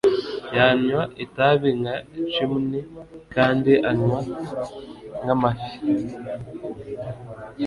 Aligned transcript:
Yanywa 0.57 1.03
itabi 1.25 1.69
nka 1.79 1.95
chimney 2.31 2.81
kandi 3.33 3.71
anywa 3.89 4.19
nk'amafi 5.23 5.73